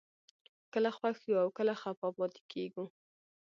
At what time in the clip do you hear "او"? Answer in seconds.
1.43-1.49